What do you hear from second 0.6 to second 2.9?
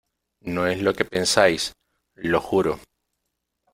es lo que pensáis, lo juro.